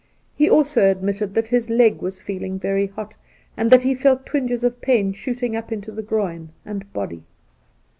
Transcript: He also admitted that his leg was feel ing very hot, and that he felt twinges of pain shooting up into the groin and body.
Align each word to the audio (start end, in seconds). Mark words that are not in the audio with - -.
He 0.35 0.49
also 0.49 0.89
admitted 0.89 1.35
that 1.35 1.49
his 1.49 1.69
leg 1.69 2.01
was 2.01 2.19
feel 2.19 2.41
ing 2.43 2.57
very 2.57 2.87
hot, 2.87 3.15
and 3.55 3.69
that 3.69 3.83
he 3.83 3.93
felt 3.93 4.25
twinges 4.25 4.63
of 4.63 4.81
pain 4.81 5.13
shooting 5.13 5.55
up 5.55 5.71
into 5.71 5.91
the 5.91 6.01
groin 6.01 6.49
and 6.65 6.91
body. 6.91 7.21